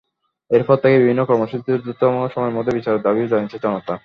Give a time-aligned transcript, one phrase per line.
[0.51, 3.93] এরপর থেকেই বিভিন্ন কর্মসূচিতে দ্রুততম সময়ের মধ্যে বিচারের দাবিও জানিয়েছে জনতা।